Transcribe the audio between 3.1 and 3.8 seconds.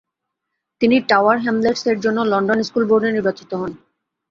নির্বাচিত হন।